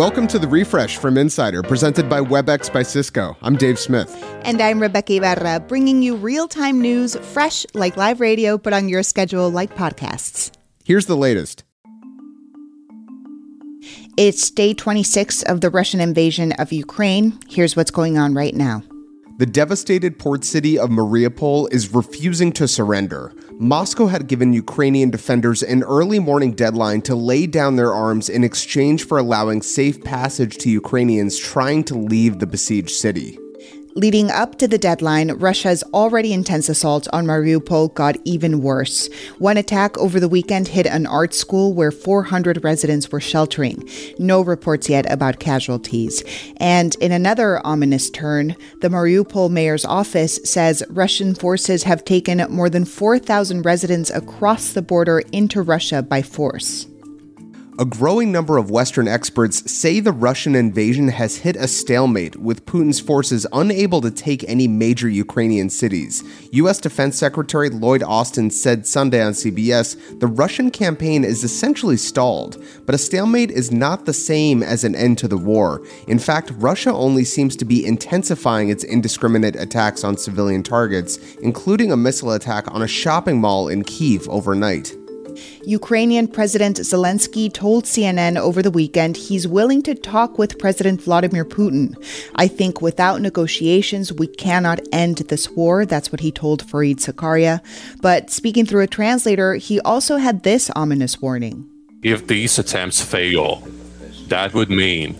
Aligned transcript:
Welcome 0.00 0.28
to 0.28 0.38
the 0.38 0.48
refresh 0.48 0.96
from 0.96 1.18
Insider, 1.18 1.62
presented 1.62 2.08
by 2.08 2.22
WebEx 2.22 2.72
by 2.72 2.82
Cisco. 2.82 3.36
I'm 3.42 3.54
Dave 3.54 3.78
Smith. 3.78 4.10
And 4.46 4.58
I'm 4.58 4.80
Rebeca 4.80 5.18
Ibarra, 5.18 5.60
bringing 5.60 6.00
you 6.00 6.16
real 6.16 6.48
time 6.48 6.80
news, 6.80 7.16
fresh 7.16 7.66
like 7.74 7.98
live 7.98 8.18
radio, 8.18 8.56
but 8.56 8.72
on 8.72 8.88
your 8.88 9.02
schedule 9.02 9.50
like 9.50 9.76
podcasts. 9.76 10.52
Here's 10.84 11.04
the 11.04 11.18
latest. 11.18 11.64
It's 14.16 14.50
day 14.50 14.72
26 14.72 15.42
of 15.42 15.60
the 15.60 15.68
Russian 15.68 16.00
invasion 16.00 16.52
of 16.52 16.72
Ukraine. 16.72 17.38
Here's 17.50 17.76
what's 17.76 17.90
going 17.90 18.16
on 18.16 18.32
right 18.32 18.54
now. 18.54 18.82
The 19.40 19.46
devastated 19.46 20.18
port 20.18 20.44
city 20.44 20.78
of 20.78 20.90
Mariupol 20.90 21.72
is 21.72 21.94
refusing 21.94 22.52
to 22.52 22.68
surrender. 22.68 23.32
Moscow 23.52 24.06
had 24.06 24.26
given 24.26 24.52
Ukrainian 24.52 25.08
defenders 25.08 25.62
an 25.62 25.82
early 25.82 26.18
morning 26.18 26.52
deadline 26.52 27.00
to 27.02 27.14
lay 27.14 27.46
down 27.46 27.76
their 27.76 27.90
arms 27.90 28.28
in 28.28 28.44
exchange 28.44 29.06
for 29.06 29.16
allowing 29.16 29.62
safe 29.62 30.04
passage 30.04 30.58
to 30.58 30.68
Ukrainians 30.68 31.38
trying 31.38 31.84
to 31.84 31.94
leave 31.94 32.38
the 32.38 32.46
besieged 32.46 32.90
city. 32.90 33.38
Leading 33.96 34.30
up 34.30 34.56
to 34.56 34.68
the 34.68 34.78
deadline, 34.78 35.32
Russia's 35.32 35.82
already 35.92 36.32
intense 36.32 36.68
assault 36.68 37.08
on 37.12 37.26
Mariupol 37.26 37.92
got 37.94 38.16
even 38.24 38.62
worse. 38.62 39.08
One 39.38 39.56
attack 39.56 39.98
over 39.98 40.20
the 40.20 40.28
weekend 40.28 40.68
hit 40.68 40.86
an 40.86 41.06
art 41.06 41.34
school 41.34 41.74
where 41.74 41.90
400 41.90 42.62
residents 42.62 43.10
were 43.10 43.18
sheltering. 43.20 43.88
No 44.16 44.42
reports 44.42 44.88
yet 44.88 45.10
about 45.10 45.40
casualties. 45.40 46.22
And 46.58 46.94
in 46.96 47.10
another 47.10 47.64
ominous 47.66 48.10
turn, 48.10 48.54
the 48.80 48.88
Mariupol 48.88 49.50
mayor's 49.50 49.84
office 49.84 50.38
says 50.44 50.84
Russian 50.88 51.34
forces 51.34 51.82
have 51.82 52.04
taken 52.04 52.46
more 52.48 52.70
than 52.70 52.84
4,000 52.84 53.62
residents 53.62 54.10
across 54.10 54.72
the 54.72 54.82
border 54.82 55.20
into 55.32 55.62
Russia 55.62 56.00
by 56.00 56.22
force. 56.22 56.86
A 57.80 57.86
growing 57.86 58.30
number 58.30 58.58
of 58.58 58.70
Western 58.70 59.08
experts 59.08 59.72
say 59.72 60.00
the 60.00 60.12
Russian 60.12 60.54
invasion 60.54 61.08
has 61.08 61.38
hit 61.38 61.56
a 61.56 61.66
stalemate, 61.66 62.36
with 62.36 62.66
Putin's 62.66 63.00
forces 63.00 63.46
unable 63.54 64.02
to 64.02 64.10
take 64.10 64.44
any 64.46 64.68
major 64.68 65.08
Ukrainian 65.08 65.70
cities. 65.70 66.22
U.S. 66.52 66.78
Defense 66.78 67.16
Secretary 67.16 67.70
Lloyd 67.70 68.02
Austin 68.02 68.50
said 68.50 68.86
Sunday 68.86 69.22
on 69.22 69.32
CBS 69.32 69.96
the 70.20 70.26
Russian 70.26 70.70
campaign 70.70 71.24
is 71.24 71.42
essentially 71.42 71.96
stalled, 71.96 72.62
but 72.84 72.94
a 72.94 72.98
stalemate 72.98 73.50
is 73.50 73.72
not 73.72 74.04
the 74.04 74.12
same 74.12 74.62
as 74.62 74.84
an 74.84 74.94
end 74.94 75.16
to 75.16 75.26
the 75.26 75.38
war. 75.38 75.82
In 76.06 76.18
fact, 76.18 76.52
Russia 76.56 76.92
only 76.92 77.24
seems 77.24 77.56
to 77.56 77.64
be 77.64 77.86
intensifying 77.86 78.68
its 78.68 78.84
indiscriminate 78.84 79.56
attacks 79.56 80.04
on 80.04 80.18
civilian 80.18 80.62
targets, 80.62 81.16
including 81.36 81.92
a 81.92 81.96
missile 81.96 82.32
attack 82.32 82.70
on 82.74 82.82
a 82.82 82.86
shopping 82.86 83.40
mall 83.40 83.68
in 83.68 83.84
Kiev 83.84 84.28
overnight. 84.28 84.94
Ukrainian 85.64 86.26
President 86.28 86.76
Zelenskyy 86.78 87.52
told 87.52 87.84
CNN 87.84 88.36
over 88.36 88.62
the 88.62 88.70
weekend 88.70 89.16
he's 89.16 89.46
willing 89.46 89.82
to 89.82 89.94
talk 89.94 90.38
with 90.38 90.58
President 90.58 91.00
Vladimir 91.02 91.44
Putin. 91.44 91.94
I 92.36 92.48
think 92.48 92.80
without 92.80 93.20
negotiations, 93.20 94.12
we 94.12 94.26
cannot 94.26 94.80
end 94.92 95.18
this 95.28 95.50
war. 95.50 95.86
That's 95.86 96.10
what 96.12 96.20
he 96.20 96.32
told 96.32 96.64
Fareed 96.64 96.96
Zakaria. 96.96 97.60
But 98.00 98.30
speaking 98.30 98.66
through 98.66 98.82
a 98.82 98.86
translator, 98.86 99.54
he 99.54 99.80
also 99.80 100.16
had 100.16 100.42
this 100.42 100.70
ominous 100.76 101.20
warning. 101.20 101.68
If 102.02 102.26
these 102.26 102.58
attempts 102.58 103.02
fail, 103.02 103.62
that 104.28 104.54
would 104.54 104.70
mean 104.70 105.16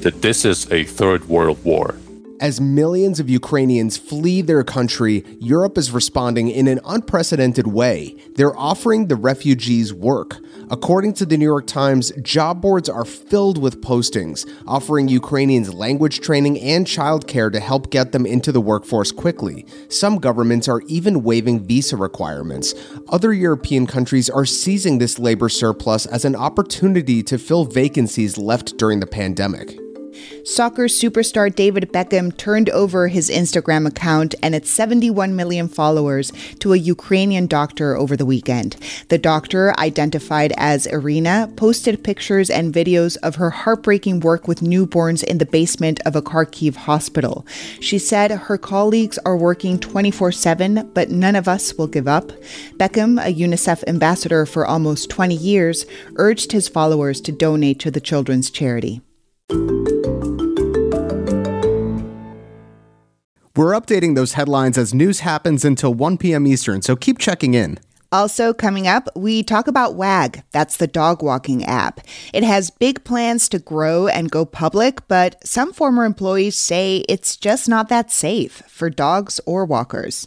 that 0.00 0.22
this 0.22 0.44
is 0.44 0.70
a 0.72 0.84
third 0.84 1.28
world 1.28 1.62
war. 1.64 1.96
As 2.44 2.60
millions 2.60 3.20
of 3.20 3.30
Ukrainians 3.30 3.96
flee 3.96 4.42
their 4.42 4.62
country, 4.62 5.24
Europe 5.40 5.78
is 5.78 5.92
responding 5.92 6.50
in 6.50 6.68
an 6.68 6.78
unprecedented 6.84 7.66
way. 7.66 8.16
They're 8.34 8.54
offering 8.54 9.06
the 9.06 9.16
refugees 9.16 9.94
work. 9.94 10.36
According 10.70 11.14
to 11.14 11.24
the 11.24 11.38
New 11.38 11.46
York 11.46 11.66
Times, 11.66 12.12
job 12.20 12.60
boards 12.60 12.86
are 12.86 13.06
filled 13.06 13.56
with 13.56 13.80
postings, 13.80 14.46
offering 14.66 15.08
Ukrainians 15.08 15.72
language 15.72 16.20
training 16.20 16.60
and 16.60 16.86
childcare 16.86 17.50
to 17.50 17.60
help 17.60 17.88
get 17.88 18.12
them 18.12 18.26
into 18.26 18.52
the 18.52 18.60
workforce 18.60 19.10
quickly. 19.10 19.64
Some 19.88 20.18
governments 20.18 20.68
are 20.68 20.82
even 20.86 21.22
waiving 21.22 21.66
visa 21.66 21.96
requirements. 21.96 22.74
Other 23.08 23.32
European 23.32 23.86
countries 23.86 24.28
are 24.28 24.44
seizing 24.44 24.98
this 24.98 25.18
labor 25.18 25.48
surplus 25.48 26.04
as 26.04 26.26
an 26.26 26.36
opportunity 26.36 27.22
to 27.22 27.38
fill 27.38 27.64
vacancies 27.64 28.36
left 28.36 28.76
during 28.76 29.00
the 29.00 29.06
pandemic. 29.06 29.78
Soccer 30.44 30.84
superstar 30.84 31.54
David 31.54 31.92
Beckham 31.92 32.36
turned 32.36 32.70
over 32.70 33.08
his 33.08 33.30
Instagram 33.30 33.86
account 33.86 34.34
and 34.42 34.54
its 34.54 34.70
71 34.70 35.34
million 35.34 35.68
followers 35.68 36.32
to 36.60 36.72
a 36.72 36.76
Ukrainian 36.76 37.46
doctor 37.46 37.96
over 37.96 38.16
the 38.16 38.26
weekend. 38.26 38.76
The 39.08 39.18
doctor, 39.18 39.74
identified 39.78 40.52
as 40.56 40.86
Irina, 40.86 41.50
posted 41.56 42.04
pictures 42.04 42.50
and 42.50 42.74
videos 42.74 43.16
of 43.22 43.36
her 43.36 43.50
heartbreaking 43.50 44.20
work 44.20 44.46
with 44.46 44.60
newborns 44.60 45.22
in 45.24 45.38
the 45.38 45.46
basement 45.46 46.00
of 46.04 46.16
a 46.16 46.22
Kharkiv 46.22 46.76
hospital. 46.76 47.46
She 47.80 47.98
said 47.98 48.30
her 48.30 48.58
colleagues 48.58 49.18
are 49.24 49.36
working 49.36 49.78
24 49.78 50.32
7, 50.32 50.90
but 50.94 51.10
none 51.10 51.36
of 51.36 51.48
us 51.48 51.74
will 51.74 51.86
give 51.86 52.08
up. 52.08 52.32
Beckham, 52.76 53.20
a 53.24 53.32
UNICEF 53.32 53.84
ambassador 53.86 54.46
for 54.46 54.66
almost 54.66 55.10
20 55.10 55.34
years, 55.34 55.86
urged 56.16 56.52
his 56.52 56.68
followers 56.68 57.20
to 57.22 57.32
donate 57.32 57.78
to 57.80 57.90
the 57.90 58.00
children's 58.00 58.50
charity. 58.50 59.00
We're 63.56 63.78
updating 63.78 64.16
those 64.16 64.32
headlines 64.32 64.76
as 64.76 64.92
news 64.92 65.20
happens 65.20 65.64
until 65.64 65.94
1 65.94 66.18
p.m. 66.18 66.44
Eastern, 66.44 66.82
so 66.82 66.96
keep 66.96 67.18
checking 67.18 67.54
in. 67.54 67.78
Also, 68.10 68.52
coming 68.52 68.88
up, 68.88 69.08
we 69.14 69.44
talk 69.44 69.68
about 69.68 69.94
WAG. 69.94 70.42
That's 70.50 70.76
the 70.76 70.88
dog 70.88 71.22
walking 71.22 71.64
app. 71.64 72.00
It 72.32 72.42
has 72.42 72.70
big 72.70 73.04
plans 73.04 73.48
to 73.50 73.60
grow 73.60 74.08
and 74.08 74.28
go 74.28 74.44
public, 74.44 75.06
but 75.06 75.36
some 75.46 75.72
former 75.72 76.04
employees 76.04 76.56
say 76.56 77.04
it's 77.08 77.36
just 77.36 77.68
not 77.68 77.88
that 77.90 78.10
safe 78.10 78.64
for 78.66 78.90
dogs 78.90 79.38
or 79.46 79.64
walkers. 79.64 80.26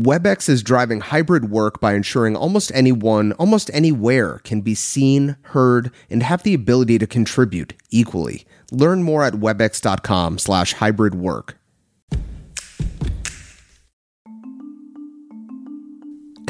WebEx 0.00 0.48
is 0.48 0.62
driving 0.62 1.00
hybrid 1.02 1.50
work 1.50 1.78
by 1.78 1.92
ensuring 1.92 2.34
almost 2.34 2.72
anyone, 2.74 3.32
almost 3.32 3.70
anywhere, 3.74 4.38
can 4.44 4.62
be 4.62 4.74
seen, 4.74 5.36
heard, 5.42 5.92
and 6.08 6.22
have 6.22 6.42
the 6.42 6.54
ability 6.54 6.96
to 6.98 7.06
contribute 7.06 7.74
equally. 7.90 8.46
Learn 8.72 9.02
more 9.02 9.24
at 9.24 9.34
webex.com 9.34 10.38
slash 10.38 10.72
hybrid 10.72 11.14
work. 11.14 11.59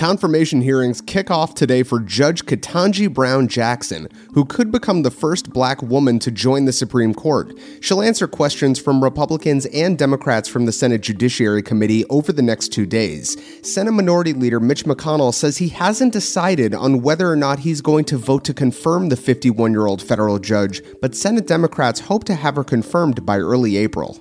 Confirmation 0.00 0.62
hearings 0.62 1.02
kick 1.02 1.30
off 1.30 1.54
today 1.54 1.82
for 1.82 2.00
Judge 2.00 2.46
Ketanji 2.46 3.12
Brown 3.12 3.48
Jackson, 3.48 4.08
who 4.32 4.46
could 4.46 4.72
become 4.72 5.02
the 5.02 5.10
first 5.10 5.50
black 5.50 5.82
woman 5.82 6.18
to 6.20 6.30
join 6.30 6.64
the 6.64 6.72
Supreme 6.72 7.12
Court. 7.12 7.52
She'll 7.82 8.00
answer 8.00 8.26
questions 8.26 8.78
from 8.78 9.04
Republicans 9.04 9.66
and 9.66 9.98
Democrats 9.98 10.48
from 10.48 10.64
the 10.64 10.72
Senate 10.72 11.02
Judiciary 11.02 11.62
Committee 11.62 12.06
over 12.06 12.32
the 12.32 12.40
next 12.40 12.68
two 12.68 12.86
days. 12.86 13.36
Senate 13.60 13.92
Minority 13.92 14.32
Leader 14.32 14.58
Mitch 14.58 14.84
McConnell 14.84 15.34
says 15.34 15.58
he 15.58 15.68
hasn't 15.68 16.14
decided 16.14 16.74
on 16.74 17.02
whether 17.02 17.30
or 17.30 17.36
not 17.36 17.58
he's 17.58 17.82
going 17.82 18.06
to 18.06 18.16
vote 18.16 18.42
to 18.46 18.54
confirm 18.54 19.10
the 19.10 19.16
51 19.16 19.70
year 19.72 19.86
old 19.86 20.00
federal 20.00 20.38
judge, 20.38 20.80
but 21.02 21.14
Senate 21.14 21.46
Democrats 21.46 22.00
hope 22.00 22.24
to 22.24 22.34
have 22.36 22.56
her 22.56 22.64
confirmed 22.64 23.26
by 23.26 23.36
early 23.36 23.76
April. 23.76 24.18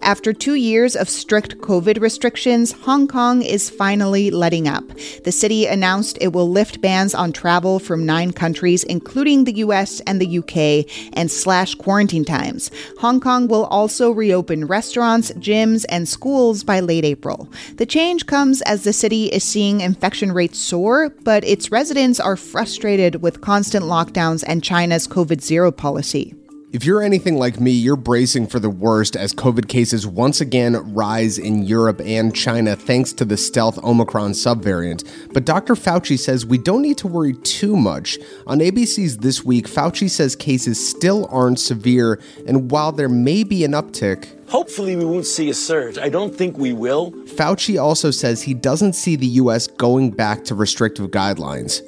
After 0.00 0.32
two 0.32 0.54
years 0.54 0.96
of 0.96 1.08
strict 1.08 1.58
COVID 1.58 2.00
restrictions, 2.00 2.72
Hong 2.72 3.08
Kong 3.08 3.42
is 3.42 3.68
finally 3.68 4.30
letting 4.30 4.68
up. 4.68 4.84
The 5.24 5.32
city 5.32 5.66
announced 5.66 6.18
it 6.20 6.32
will 6.32 6.48
lift 6.48 6.80
bans 6.80 7.14
on 7.14 7.32
travel 7.32 7.78
from 7.78 8.06
nine 8.06 8.32
countries, 8.32 8.84
including 8.84 9.44
the 9.44 9.58
US 9.58 10.00
and 10.00 10.20
the 10.20 10.38
UK, 10.38 10.86
and 11.14 11.30
slash 11.30 11.74
quarantine 11.74 12.24
times. 12.24 12.70
Hong 13.00 13.20
Kong 13.20 13.48
will 13.48 13.66
also 13.66 14.10
reopen 14.10 14.66
restaurants, 14.66 15.32
gyms, 15.32 15.84
and 15.88 16.08
schools 16.08 16.62
by 16.62 16.80
late 16.80 17.04
April. 17.04 17.48
The 17.76 17.86
change 17.86 18.26
comes 18.26 18.62
as 18.62 18.84
the 18.84 18.92
city 18.92 19.26
is 19.26 19.42
seeing 19.42 19.80
infection 19.80 20.32
rates 20.32 20.58
soar, 20.58 21.10
but 21.24 21.44
its 21.44 21.72
residents 21.72 22.20
are 22.20 22.36
frustrated 22.36 23.20
with 23.20 23.40
constant 23.40 23.84
lockdowns 23.84 24.44
and 24.46 24.62
China's 24.62 25.08
COVID 25.08 25.42
zero 25.42 25.72
policy. 25.72 26.34
If 26.70 26.84
you're 26.84 27.02
anything 27.02 27.38
like 27.38 27.58
me, 27.58 27.70
you're 27.70 27.96
bracing 27.96 28.46
for 28.46 28.58
the 28.58 28.68
worst 28.68 29.16
as 29.16 29.32
COVID 29.32 29.68
cases 29.68 30.06
once 30.06 30.42
again 30.42 30.92
rise 30.92 31.38
in 31.38 31.62
Europe 31.62 31.98
and 32.04 32.34
China 32.34 32.76
thanks 32.76 33.14
to 33.14 33.24
the 33.24 33.38
stealth 33.38 33.82
Omicron 33.82 34.32
subvariant. 34.32 35.32
But 35.32 35.46
Dr. 35.46 35.74
Fauci 35.74 36.18
says 36.18 36.44
we 36.44 36.58
don't 36.58 36.82
need 36.82 36.98
to 36.98 37.08
worry 37.08 37.32
too 37.32 37.74
much. 37.74 38.18
On 38.46 38.58
ABC's 38.58 39.16
This 39.16 39.42
Week, 39.42 39.66
Fauci 39.66 40.10
says 40.10 40.36
cases 40.36 40.86
still 40.86 41.26
aren't 41.30 41.58
severe, 41.58 42.20
and 42.46 42.70
while 42.70 42.92
there 42.92 43.08
may 43.08 43.44
be 43.44 43.64
an 43.64 43.72
uptick, 43.72 44.28
Hopefully, 44.48 44.96
we 44.96 45.04
won't 45.04 45.26
see 45.26 45.50
a 45.50 45.54
surge. 45.54 45.98
I 45.98 46.08
don't 46.08 46.34
think 46.34 46.56
we 46.56 46.72
will. 46.72 47.12
Fauci 47.12 47.78
also 47.78 48.10
says 48.10 48.42
he 48.42 48.54
doesn't 48.54 48.94
see 48.94 49.14
the 49.14 49.26
U.S. 49.26 49.66
going 49.66 50.10
back 50.10 50.42
to 50.44 50.54
restrictive 50.54 51.10
guidelines. 51.10 51.82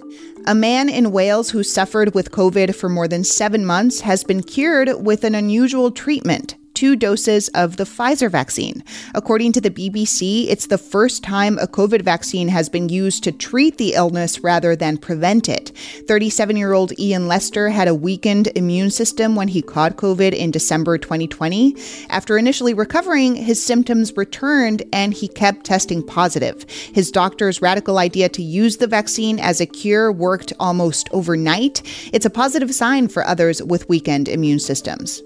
A 0.46 0.54
man 0.54 0.88
in 0.88 1.12
Wales 1.12 1.50
who 1.50 1.62
suffered 1.62 2.14
with 2.14 2.30
COVID 2.30 2.74
for 2.74 2.88
more 2.88 3.06
than 3.06 3.24
seven 3.24 3.64
months 3.64 4.00
has 4.00 4.24
been 4.24 4.42
cured 4.42 5.04
with 5.04 5.22
an 5.24 5.34
unusual 5.34 5.90
treatment 5.90 6.56
two 6.80 6.96
doses 6.96 7.48
of 7.48 7.76
the 7.76 7.84
Pfizer 7.84 8.30
vaccine. 8.30 8.82
According 9.14 9.52
to 9.52 9.60
the 9.60 9.70
BBC, 9.70 10.46
it's 10.48 10.68
the 10.68 10.78
first 10.78 11.22
time 11.22 11.58
a 11.58 11.66
COVID 11.66 12.00
vaccine 12.00 12.48
has 12.48 12.70
been 12.70 12.88
used 12.88 13.22
to 13.24 13.32
treat 13.32 13.76
the 13.76 13.92
illness 13.92 14.42
rather 14.42 14.74
than 14.74 14.96
prevent 14.96 15.46
it. 15.46 15.72
37 16.08 16.56
year 16.56 16.72
old 16.72 16.98
Ian 16.98 17.28
Lester 17.28 17.68
had 17.68 17.86
a 17.86 17.94
weakened 17.94 18.46
immune 18.56 18.88
system 18.88 19.36
when 19.36 19.48
he 19.48 19.60
caught 19.60 19.98
COVID 19.98 20.32
in 20.32 20.50
December 20.50 20.96
2020. 20.96 21.76
After 22.08 22.38
initially 22.38 22.72
recovering, 22.72 23.34
his 23.34 23.62
symptoms 23.62 24.16
returned 24.16 24.82
and 24.90 25.12
he 25.12 25.28
kept 25.28 25.66
testing 25.66 26.02
positive. 26.02 26.64
His 26.94 27.10
doctor's 27.10 27.60
radical 27.60 27.98
idea 27.98 28.30
to 28.30 28.42
use 28.42 28.78
the 28.78 28.86
vaccine 28.86 29.38
as 29.38 29.60
a 29.60 29.66
cure 29.66 30.10
worked 30.10 30.54
almost 30.58 31.10
overnight. 31.12 31.82
It's 32.14 32.24
a 32.24 32.30
positive 32.30 32.74
sign 32.74 33.08
for 33.08 33.22
others 33.26 33.62
with 33.62 33.86
weakened 33.90 34.30
immune 34.30 34.60
systems. 34.60 35.22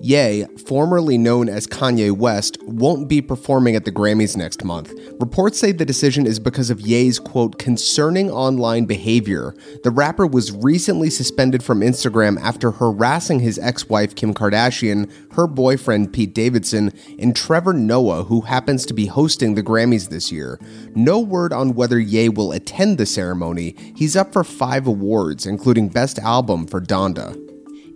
Ye, 0.00 0.44
formerly 0.66 1.18
known 1.18 1.48
as 1.48 1.66
Kanye 1.66 2.12
West, 2.12 2.62
won't 2.62 3.08
be 3.08 3.20
performing 3.20 3.74
at 3.74 3.84
the 3.84 3.90
Grammys 3.90 4.36
next 4.36 4.62
month. 4.64 4.92
Reports 5.18 5.58
say 5.58 5.72
the 5.72 5.84
decision 5.84 6.24
is 6.24 6.38
because 6.38 6.70
of 6.70 6.80
Ye's 6.80 7.18
quote, 7.18 7.58
concerning 7.58 8.30
online 8.30 8.84
behavior. 8.84 9.54
The 9.82 9.90
rapper 9.90 10.26
was 10.26 10.52
recently 10.52 11.10
suspended 11.10 11.64
from 11.64 11.80
Instagram 11.80 12.40
after 12.40 12.70
harassing 12.70 13.40
his 13.40 13.58
ex 13.58 13.88
wife 13.88 14.14
Kim 14.14 14.34
Kardashian, 14.34 15.10
her 15.32 15.48
boyfriend 15.48 16.12
Pete 16.12 16.34
Davidson, 16.34 16.92
and 17.18 17.34
Trevor 17.34 17.72
Noah, 17.72 18.24
who 18.24 18.42
happens 18.42 18.86
to 18.86 18.94
be 18.94 19.06
hosting 19.06 19.54
the 19.54 19.62
Grammys 19.62 20.10
this 20.10 20.30
year. 20.30 20.60
No 20.94 21.18
word 21.18 21.52
on 21.52 21.74
whether 21.74 21.98
Ye 21.98 22.28
will 22.28 22.52
attend 22.52 22.98
the 22.98 23.06
ceremony. 23.06 23.74
He's 23.96 24.14
up 24.14 24.32
for 24.32 24.44
five 24.44 24.86
awards, 24.86 25.44
including 25.44 25.88
Best 25.88 26.18
Album 26.20 26.66
for 26.66 26.80
Donda. 26.80 27.47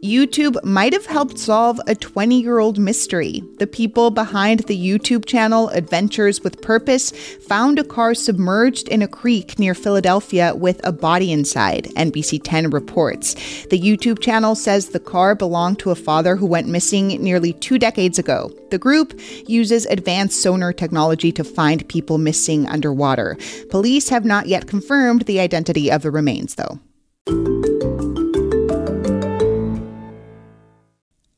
YouTube 0.02 0.62
might 0.64 0.92
have 0.92 1.06
helped 1.06 1.38
solve 1.38 1.80
a 1.86 1.94
20 1.94 2.40
year 2.40 2.58
old 2.58 2.76
mystery. 2.76 3.40
The 3.60 3.68
people 3.68 4.10
behind 4.10 4.60
the 4.60 4.76
YouTube 4.76 5.26
channel 5.26 5.68
Adventures 5.68 6.40
with 6.40 6.60
Purpose 6.60 7.12
found 7.46 7.78
a 7.78 7.84
car 7.84 8.12
submerged 8.12 8.88
in 8.88 9.02
a 9.02 9.06
creek 9.06 9.60
near 9.60 9.74
Philadelphia 9.74 10.56
with 10.56 10.84
a 10.84 10.90
body 10.90 11.30
inside, 11.30 11.84
NBC 11.94 12.40
10 12.42 12.70
reports. 12.70 13.34
The 13.66 13.78
YouTube 13.78 14.18
channel 14.18 14.56
says 14.56 14.88
the 14.88 14.98
car 14.98 15.36
belonged 15.36 15.78
to 15.78 15.92
a 15.92 15.94
father 15.94 16.34
who 16.34 16.46
went 16.46 16.66
missing 16.66 17.22
nearly 17.22 17.52
two 17.52 17.78
decades 17.78 18.18
ago. 18.18 18.50
The 18.72 18.78
group 18.78 19.16
uses 19.46 19.86
advanced 19.86 20.42
sonar 20.42 20.72
technology 20.72 21.30
to 21.30 21.44
find 21.44 21.88
people 21.88 22.18
missing 22.18 22.66
underwater. 22.66 23.36
Police 23.70 24.08
have 24.08 24.24
not 24.24 24.48
yet 24.48 24.66
confirmed 24.66 25.22
the 25.22 25.38
identity 25.38 25.92
of 25.92 26.02
the 26.02 26.10
remains, 26.10 26.56
though. 26.56 26.80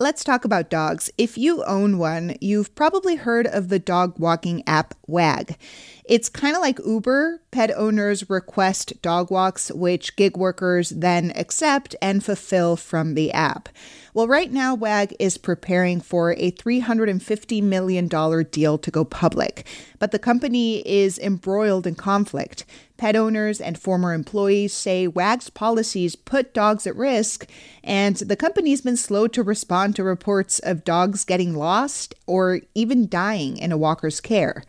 Let's 0.01 0.25
talk 0.25 0.45
about 0.45 0.71
dogs. 0.71 1.09
If 1.17 1.39
you 1.39 1.63
own 1.65 1.99
one, 1.99 2.35
you've 2.41 2.75
probably 2.75 3.15
heard 3.15 3.47
of 3.47 3.69
the 3.69 3.79
dog 3.79 4.19
walking 4.19 4.65
app 4.67 4.95
Wag. 5.07 5.57
It's 6.05 6.29
kind 6.29 6.57
of 6.57 6.63
like 6.63 6.81
Uber. 6.85 7.41
Pet 7.53 7.71
owners 7.77 8.29
request 8.29 9.01
dog 9.03 9.31
walks, 9.31 9.71
which 9.71 10.17
gig 10.17 10.37
workers 10.37 10.91
then 10.91 11.33
accept 11.37 11.95
and 12.03 12.25
fulfill 12.25 12.75
from 12.75 13.15
the 13.15 13.31
app. 13.31 13.69
Well, 14.15 14.29
right 14.29 14.53
now, 14.53 14.77
WAG 14.77 15.13
is 15.19 15.39
preparing 15.39 16.01
for 16.01 16.35
a 16.35 16.53
$350 16.53 17.61
million 17.65 18.07
deal 18.45 18.79
to 18.79 18.91
go 18.93 19.05
public, 19.05 19.67
but 19.99 20.13
the 20.13 20.21
company 20.21 20.87
is 20.87 21.19
embroiled 21.19 21.85
in 21.85 21.97
conflict. 21.97 22.65
Pet 22.97 23.17
owners 23.17 23.61
and 23.61 23.77
former 23.77 24.15
employees 24.15 24.73
say 24.73 25.09
WAG's 25.09 25.51
policies 25.51 26.15
put 26.15 26.55
dogs 26.55 26.87
at 26.87 26.95
risk, 26.95 27.51
and 27.83 28.15
the 28.19 28.37
company's 28.37 28.83
been 28.83 28.97
slow 28.97 29.27
to 29.27 29.43
respond 29.43 29.97
to 29.97 30.05
reports 30.05 30.61
of 30.61 30.85
dogs 30.85 31.25
getting 31.25 31.57
lost 31.57 32.15
or 32.29 32.61
even 32.73 33.09
dying 33.09 33.57
in 33.57 33.73
a 33.73 33.77
walker's 33.77 34.21
care. 34.21 34.63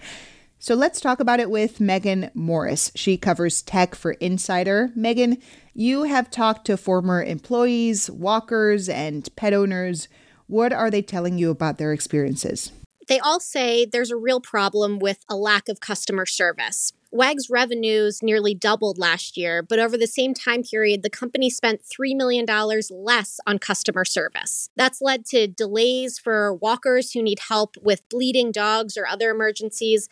So 0.60 0.74
let's 0.74 1.00
talk 1.00 1.19
about 1.19 1.40
it 1.40 1.50
with 1.50 1.80
Megan 1.80 2.31
Morris. 2.34 2.92
She 2.96 3.18
covers 3.18 3.62
tech 3.62 3.94
for 3.94 4.13
Insider. 4.13 4.92
Megan, 4.96 5.38
you 5.74 6.04
have 6.04 6.31
talked 6.31 6.66
to 6.66 6.78
former 6.78 7.22
employees, 7.22 8.10
walkers, 8.10 8.90
and 8.90 9.30
pet 9.36 9.54
owners. 9.54 10.07
What 10.48 10.74
are 10.74 10.90
they 10.90 11.02
telling 11.02 11.38
you 11.38 11.52
about 11.52 11.78
their 11.78 11.94
experiences? 11.94 12.72
They 13.07 13.19
all 13.19 13.40
say 13.40 13.86
there's 13.86 14.12
a 14.12 14.18
real 14.18 14.40
problem 14.40 14.98
with 14.98 15.24
a 15.30 15.36
lack 15.36 15.69
of 15.69 15.80
customer 15.80 16.25
service. 16.25 16.92
WAG's 17.12 17.50
revenues 17.50 18.22
nearly 18.24 18.54
doubled 18.54 18.98
last 18.98 19.38
year, 19.38 19.62
but 19.62 19.80
over 19.80 19.98
the 19.98 20.08
same 20.08 20.34
time 20.34 20.63
period, 20.63 21.01
the 21.01 21.10
company 21.10 21.50
spent 21.50 21.81
$3 21.81 22.16
million 22.16 22.46
less 22.90 23.40
on 23.46 23.60
customer 23.60 24.04
service. 24.04 24.69
That's 24.75 25.01
led 25.01 25.25
to 25.28 25.48
delays 25.48 26.19
for 26.19 26.54
walkers 26.54 27.12
who 27.12 27.22
need 27.22 27.40
help 27.48 27.78
with 27.81 28.08
bleeding 28.10 28.51
dogs 28.51 28.98
or 28.98 29.08
other 29.08 29.30
emergencies. 29.30 30.10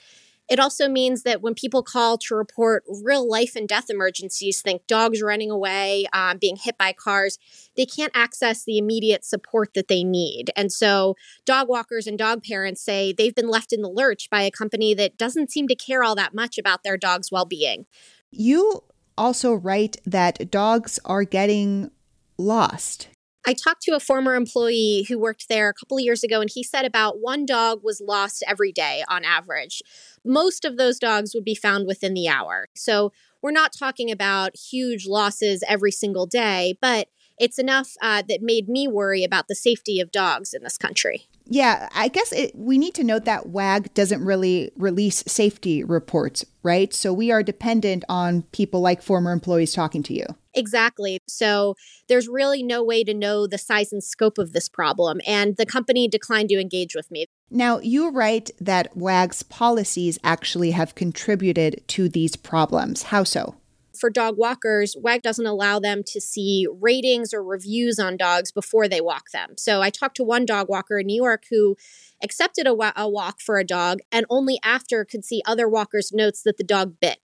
It 0.54 0.60
also 0.60 0.88
means 0.88 1.24
that 1.24 1.42
when 1.42 1.56
people 1.56 1.82
call 1.82 2.16
to 2.20 2.36
report 2.36 2.84
real 2.88 3.28
life 3.28 3.56
and 3.56 3.68
death 3.68 3.90
emergencies, 3.90 4.62
think 4.62 4.86
dogs 4.86 5.20
running 5.20 5.50
away, 5.50 6.06
um, 6.14 6.38
being 6.38 6.58
hit 6.58 6.78
by 6.78 6.94
cars, 6.94 7.40
they 7.76 7.88
can't 7.88 8.12
access 8.14 8.64
the 8.64 8.78
immediate 8.78 9.26
support 9.26 9.74
that 9.74 9.88
they 9.88 10.04
need. 10.04 10.52
And 10.56 10.72
so, 10.72 11.16
dog 11.44 11.70
walkers 11.70 12.06
and 12.06 12.20
dog 12.20 12.44
parents 12.44 12.84
say 12.84 13.12
they've 13.12 13.34
been 13.34 13.50
left 13.50 13.74
in 13.74 13.82
the 13.82 13.90
lurch 13.90 14.30
by 14.30 14.44
a 14.44 14.52
company 14.52 14.94
that 14.94 15.18
doesn't 15.18 15.50
seem 15.50 15.68
to 15.70 15.76
care 15.76 16.04
all 16.04 16.14
that 16.14 16.36
much 16.36 16.60
about 16.60 16.84
their 16.84 16.98
dog's 16.98 17.32
well 17.32 17.46
being. 17.46 17.88
You 18.30 18.84
also 19.18 19.56
write 19.56 19.98
that 20.06 20.52
dogs 20.52 21.00
are 21.04 21.24
getting 21.24 21.90
lost. 22.38 23.08
I 23.46 23.54
talked 23.54 23.82
to 23.84 23.96
a 23.96 24.00
former 24.00 24.36
employee 24.36 25.06
who 25.10 25.20
worked 25.20 25.50
there 25.50 25.70
a 25.70 25.74
couple 25.74 25.98
of 25.98 26.04
years 26.04 26.24
ago, 26.24 26.40
and 26.40 26.50
he 26.50 26.64
said 26.64 26.86
about 26.86 27.20
one 27.20 27.46
dog 27.46 27.82
was 27.84 28.02
lost 28.02 28.44
every 28.48 28.72
day 28.72 29.04
on 29.10 29.26
average. 29.26 29.82
Most 30.24 30.64
of 30.64 30.78
those 30.78 30.98
dogs 30.98 31.34
would 31.34 31.44
be 31.44 31.56
found 31.56 31.86
within 31.86 32.14
the 32.14 32.30
hour. 32.30 32.70
So 32.74 33.12
we're 33.42 33.52
not 33.52 33.74
talking 33.78 34.10
about 34.10 34.56
huge 34.56 35.06
losses 35.06 35.64
every 35.68 35.92
single 35.92 36.26
day, 36.26 36.78
but 36.80 37.10
it's 37.38 37.60
enough 37.60 37.96
uh, 38.02 38.24
that 38.30 38.42
made 38.42 38.70
me 38.70 38.88
worry 38.88 39.24
about 39.24 39.48
the 39.50 39.56
safety 39.56 40.00
of 40.00 40.12
dogs 40.12 40.54
in 40.54 40.64
this 40.64 40.78
country. 40.78 41.28
Yeah, 41.46 41.90
I 41.94 42.08
guess 42.08 42.32
it, 42.32 42.56
we 42.56 42.78
need 42.78 42.94
to 42.94 43.04
note 43.04 43.26
that 43.26 43.48
WAG 43.48 43.94
doesn't 43.94 44.24
really 44.24 44.72
release 44.78 45.24
safety 45.28 45.84
reports, 45.84 46.46
right? 46.62 46.94
So 46.94 47.12
we 47.12 47.32
are 47.32 47.44
dependent 47.44 48.06
on 48.08 48.44
people 48.54 48.80
like 48.80 49.02
former 49.02 49.34
employees 49.34 49.74
talking 49.74 50.04
to 50.04 50.14
you. 50.14 50.26
Exactly. 50.56 51.20
So 51.28 51.76
there's 52.08 52.28
really 52.28 52.64
no 52.64 52.84
way 52.84 53.04
to 53.04 53.14
know 53.14 53.48
the 53.48 53.58
size 53.58 53.92
and 53.92 54.04
scope 54.04 54.38
of 54.38 54.54
this 54.54 54.70
problem, 54.70 55.20
and 55.26 55.58
the 55.58 55.66
company 55.66 56.08
declined 56.08 56.50
to 56.50 56.60
engage 56.60 56.96
with 56.96 57.10
me. 57.12 57.26
Now, 57.50 57.80
you 57.80 58.10
write 58.10 58.52
that 58.60 58.96
WAG's 58.98 59.44
policies 59.44 60.18
actually 60.24 60.72
have 60.72 60.96
contributed 60.96 61.84
to 61.90 62.10
these 62.10 62.36
problems. 62.36 63.04
How 63.04 63.24
so? 63.24 63.56
for 63.98 64.10
dog 64.10 64.38
walkers, 64.38 64.96
WAG 65.00 65.22
doesn't 65.22 65.46
allow 65.46 65.80
them 65.80 66.04
to 66.08 66.20
see 66.20 66.68
ratings 66.82 67.34
or 67.34 67.44
reviews 67.44 68.00
on 68.00 68.18
dogs 68.18 68.52
before 68.52 68.88
they 68.88 69.02
walk 69.02 69.32
them. 69.32 69.56
So 69.56 69.82
I 69.82 69.90
talked 69.90 70.18
to 70.18 70.24
one 70.24 70.46
dog 70.46 70.68
walker 70.68 71.00
in 71.00 71.08
New 71.08 71.22
York 71.22 71.46
who 71.50 71.78
accepted 72.22 72.68
a, 72.68 72.74
wa- 72.74 72.94
a 72.96 73.08
walk 73.08 73.40
for 73.40 73.60
a 73.60 73.66
dog 73.66 74.00
and 74.12 74.26
only 74.30 74.60
after 74.64 75.06
could 75.06 75.24
see 75.24 75.42
other 75.46 75.70
walkers' 75.70 76.12
notes 76.12 76.42
that 76.44 76.58
the 76.58 76.64
dog 76.64 77.00
bit. 77.00 77.20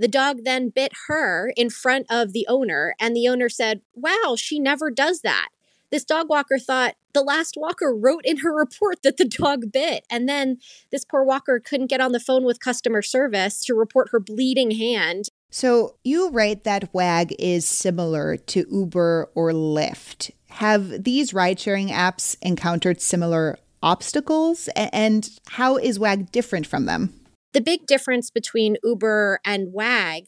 The 0.00 0.08
dog 0.08 0.44
then 0.44 0.70
bit 0.70 0.92
her 1.08 1.52
in 1.58 1.68
front 1.68 2.06
of 2.08 2.32
the 2.32 2.46
owner, 2.48 2.94
and 2.98 3.14
the 3.14 3.28
owner 3.28 3.50
said, 3.50 3.82
Wow, 3.94 4.34
she 4.34 4.58
never 4.58 4.90
does 4.90 5.20
that. 5.20 5.48
This 5.90 6.06
dog 6.06 6.30
walker 6.30 6.58
thought 6.58 6.94
the 7.12 7.20
last 7.20 7.54
walker 7.54 7.94
wrote 7.94 8.24
in 8.24 8.38
her 8.38 8.56
report 8.56 9.02
that 9.02 9.18
the 9.18 9.26
dog 9.26 9.70
bit. 9.70 10.06
And 10.08 10.26
then 10.26 10.56
this 10.90 11.04
poor 11.04 11.22
walker 11.22 11.60
couldn't 11.60 11.88
get 11.88 12.00
on 12.00 12.12
the 12.12 12.20
phone 12.20 12.44
with 12.44 12.60
customer 12.60 13.02
service 13.02 13.62
to 13.66 13.74
report 13.74 14.08
her 14.10 14.20
bleeding 14.20 14.70
hand. 14.70 15.26
So 15.50 15.96
you 16.02 16.30
write 16.30 16.64
that 16.64 16.94
WAG 16.94 17.34
is 17.38 17.66
similar 17.66 18.38
to 18.38 18.64
Uber 18.70 19.28
or 19.34 19.50
Lyft. 19.50 20.30
Have 20.48 21.04
these 21.04 21.34
ride 21.34 21.60
sharing 21.60 21.88
apps 21.88 22.36
encountered 22.40 23.02
similar 23.02 23.58
obstacles? 23.82 24.68
And 24.76 25.28
how 25.48 25.76
is 25.76 25.98
WAG 25.98 26.32
different 26.32 26.66
from 26.66 26.86
them? 26.86 27.19
The 27.52 27.60
big 27.60 27.86
difference 27.86 28.30
between 28.30 28.76
Uber 28.84 29.40
and 29.44 29.72
WAG 29.72 30.24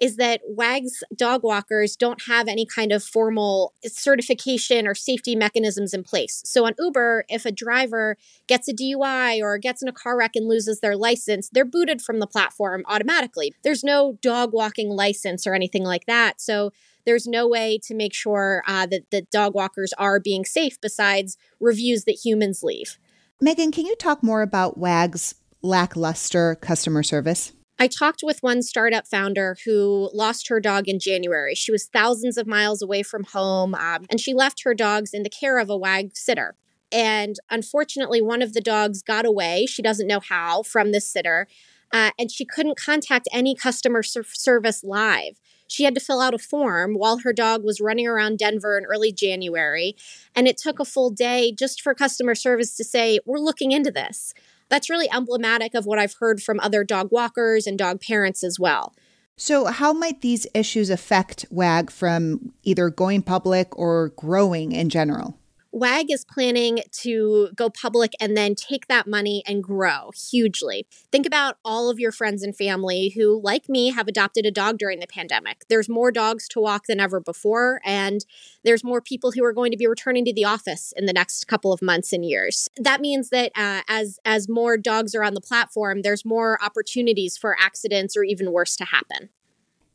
is 0.00 0.16
that 0.16 0.40
WAG's 0.46 1.04
dog 1.14 1.42
walkers 1.42 1.96
don't 1.96 2.22
have 2.26 2.48
any 2.48 2.66
kind 2.66 2.90
of 2.90 3.02
formal 3.02 3.72
certification 3.86 4.86
or 4.86 4.94
safety 4.94 5.36
mechanisms 5.36 5.94
in 5.94 6.02
place. 6.02 6.42
So 6.44 6.66
on 6.66 6.74
Uber, 6.78 7.24
if 7.28 7.46
a 7.46 7.52
driver 7.52 8.16
gets 8.48 8.66
a 8.68 8.74
DUI 8.74 9.40
or 9.40 9.58
gets 9.58 9.82
in 9.82 9.88
a 9.88 9.92
car 9.92 10.18
wreck 10.18 10.32
and 10.34 10.48
loses 10.48 10.80
their 10.80 10.96
license, 10.96 11.48
they're 11.52 11.64
booted 11.64 12.02
from 12.02 12.18
the 12.18 12.26
platform 12.26 12.82
automatically. 12.88 13.54
There's 13.62 13.84
no 13.84 14.18
dog 14.20 14.52
walking 14.52 14.90
license 14.90 15.46
or 15.46 15.54
anything 15.54 15.84
like 15.84 16.06
that. 16.06 16.40
So 16.40 16.72
there's 17.06 17.26
no 17.26 17.46
way 17.46 17.78
to 17.84 17.94
make 17.94 18.14
sure 18.14 18.64
uh, 18.66 18.86
that 18.86 19.10
the 19.10 19.22
dog 19.22 19.54
walkers 19.54 19.92
are 19.98 20.18
being 20.18 20.44
safe 20.44 20.80
besides 20.80 21.36
reviews 21.60 22.04
that 22.04 22.24
humans 22.24 22.62
leave. 22.62 22.98
Megan, 23.40 23.72
can 23.72 23.84
you 23.84 23.94
talk 23.96 24.22
more 24.22 24.42
about 24.42 24.78
WAG's 24.78 25.34
lackluster 25.64 26.56
customer 26.60 27.02
service? 27.02 27.52
I 27.78 27.88
talked 27.88 28.20
with 28.22 28.42
one 28.42 28.62
startup 28.62 29.06
founder 29.06 29.56
who 29.64 30.10
lost 30.14 30.46
her 30.48 30.60
dog 30.60 30.88
in 30.88 31.00
January. 31.00 31.56
She 31.56 31.72
was 31.72 31.86
thousands 31.86 32.36
of 32.36 32.46
miles 32.46 32.82
away 32.82 33.02
from 33.02 33.24
home 33.24 33.74
um, 33.74 34.06
and 34.08 34.20
she 34.20 34.32
left 34.32 34.62
her 34.62 34.74
dogs 34.74 35.12
in 35.12 35.24
the 35.24 35.30
care 35.30 35.58
of 35.58 35.70
a 35.70 35.76
WAG 35.76 36.10
sitter. 36.14 36.54
And 36.92 37.36
unfortunately, 37.50 38.22
one 38.22 38.42
of 38.42 38.52
the 38.52 38.60
dogs 38.60 39.02
got 39.02 39.26
away. 39.26 39.66
She 39.66 39.82
doesn't 39.82 40.06
know 40.06 40.20
how 40.20 40.62
from 40.62 40.92
this 40.92 41.10
sitter. 41.10 41.48
Uh, 41.92 42.10
and 42.18 42.30
she 42.30 42.44
couldn't 42.44 42.78
contact 42.78 43.28
any 43.32 43.54
customer 43.56 44.02
ser- 44.02 44.24
service 44.24 44.84
live. 44.84 45.40
She 45.66 45.84
had 45.84 45.94
to 45.94 46.00
fill 46.00 46.20
out 46.20 46.34
a 46.34 46.38
form 46.38 46.94
while 46.94 47.18
her 47.18 47.32
dog 47.32 47.64
was 47.64 47.80
running 47.80 48.06
around 48.06 48.38
Denver 48.38 48.78
in 48.78 48.84
early 48.84 49.12
January. 49.12 49.96
And 50.36 50.46
it 50.46 50.56
took 50.56 50.78
a 50.78 50.84
full 50.84 51.10
day 51.10 51.52
just 51.52 51.82
for 51.82 51.94
customer 51.94 52.34
service 52.34 52.76
to 52.76 52.84
say, 52.84 53.18
We're 53.24 53.38
looking 53.38 53.72
into 53.72 53.90
this. 53.90 54.34
That's 54.68 54.90
really 54.90 55.08
emblematic 55.12 55.74
of 55.74 55.86
what 55.86 55.98
I've 55.98 56.14
heard 56.18 56.42
from 56.42 56.60
other 56.60 56.84
dog 56.84 57.08
walkers 57.10 57.66
and 57.66 57.78
dog 57.78 58.00
parents 58.00 58.42
as 58.42 58.58
well. 58.58 58.94
So, 59.36 59.66
how 59.66 59.92
might 59.92 60.20
these 60.20 60.46
issues 60.54 60.90
affect 60.90 61.46
WAG 61.50 61.90
from 61.90 62.52
either 62.62 62.88
going 62.88 63.22
public 63.22 63.76
or 63.76 64.10
growing 64.10 64.72
in 64.72 64.88
general? 64.88 65.38
WAG 65.74 66.08
is 66.08 66.24
planning 66.24 66.78
to 66.92 67.48
go 67.56 67.68
public 67.68 68.12
and 68.20 68.36
then 68.36 68.54
take 68.54 68.86
that 68.86 69.08
money 69.08 69.42
and 69.44 69.60
grow 69.60 70.12
hugely. 70.30 70.86
Think 71.10 71.26
about 71.26 71.56
all 71.64 71.90
of 71.90 71.98
your 71.98 72.12
friends 72.12 72.44
and 72.44 72.56
family 72.56 73.08
who, 73.08 73.40
like 73.42 73.68
me, 73.68 73.90
have 73.90 74.06
adopted 74.06 74.46
a 74.46 74.52
dog 74.52 74.78
during 74.78 75.00
the 75.00 75.08
pandemic. 75.08 75.64
There's 75.68 75.88
more 75.88 76.12
dogs 76.12 76.46
to 76.50 76.60
walk 76.60 76.86
than 76.86 77.00
ever 77.00 77.18
before, 77.18 77.80
and 77.84 78.24
there's 78.62 78.84
more 78.84 79.00
people 79.00 79.32
who 79.32 79.44
are 79.44 79.52
going 79.52 79.72
to 79.72 79.76
be 79.76 79.88
returning 79.88 80.24
to 80.26 80.32
the 80.32 80.44
office 80.44 80.94
in 80.96 81.06
the 81.06 81.12
next 81.12 81.48
couple 81.48 81.72
of 81.72 81.82
months 81.82 82.12
and 82.12 82.24
years. 82.24 82.68
That 82.76 83.00
means 83.00 83.30
that 83.30 83.50
uh, 83.56 83.82
as 83.88 84.20
as 84.24 84.48
more 84.48 84.76
dogs 84.76 85.12
are 85.12 85.24
on 85.24 85.34
the 85.34 85.40
platform, 85.40 86.02
there's 86.02 86.24
more 86.24 86.56
opportunities 86.62 87.36
for 87.36 87.56
accidents 87.58 88.16
or 88.16 88.22
even 88.22 88.52
worse 88.52 88.76
to 88.76 88.84
happen. 88.84 89.30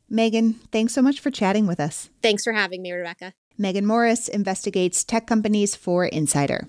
Megan, 0.09 0.55
thanks 0.73 0.91
so 0.91 1.01
much 1.01 1.21
for 1.21 1.31
chatting 1.31 1.67
with 1.67 1.79
us. 1.79 2.09
Thanks 2.21 2.43
for 2.43 2.51
having 2.51 2.81
me, 2.81 2.89
Rebeca. 2.89 3.31
Megan 3.59 3.85
Morris 3.85 4.27
investigates 4.27 5.03
tech 5.03 5.27
companies 5.27 5.75
for 5.75 6.05
Insider. 6.05 6.67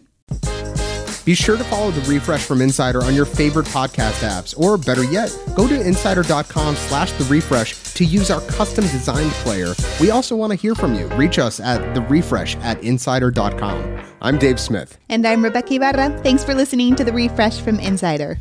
Be 1.25 1.35
sure 1.35 1.57
to 1.57 1.65
follow 1.65 1.91
the 1.91 2.01
refresh 2.11 2.45
from 2.45 2.61
Insider 2.61 3.05
on 3.05 3.15
your 3.15 3.27
favorite 3.27 3.67
podcast 3.67 4.27
apps, 4.27 4.59
or 4.59 4.77
better 4.77 5.05
yet, 5.05 5.37
go 5.55 5.69
to 5.69 5.81
insider.com 5.81 6.75
slash 6.75 7.13
the 7.13 7.25
refresh 7.25 7.81
to 7.95 8.05
use 8.05 8.31
our 8.31 8.41
custom 8.43 8.85
designed 8.85 9.31
player. 9.33 9.75
We 10.01 10.11
also 10.11 10.35
want 10.35 10.51
to 10.53 10.57
hear 10.57 10.75
from 10.75 10.95
you. 10.95 11.07
Reach 11.09 11.39
us 11.39 11.61
at 11.61 11.95
the 11.95 12.01
refresh 12.01 12.57
at 12.57 12.83
insider.com. 12.83 14.01
I'm 14.23 14.39
Dave 14.39 14.59
Smith. 14.59 14.99
And 15.09 15.27
I'm 15.27 15.43
Rebeca 15.43 15.73
Ibarra. 15.73 16.21
Thanks 16.23 16.43
for 16.43 16.55
listening 16.55 16.97
to 16.97 17.05
the 17.05 17.13
refresh 17.13 17.61
from 17.61 17.79
Insider. 17.79 18.39